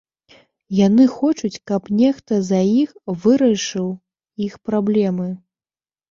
[0.85, 3.91] Яны хочуць, каб нехта за іх вырашыў
[4.47, 5.29] іх праблемы.